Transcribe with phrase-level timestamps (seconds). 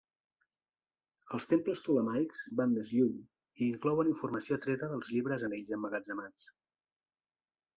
[1.37, 6.49] Els temples ptolemaics van més lluny i inclouen informació treta dels llibres en ells emmagatzemats.